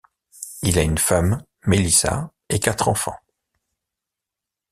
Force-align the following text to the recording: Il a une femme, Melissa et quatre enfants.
Il 0.63 0.79
a 0.79 0.81
une 0.81 0.97
femme, 0.97 1.43
Melissa 1.67 2.31
et 2.49 2.57
quatre 2.57 2.87
enfants. 2.87 3.19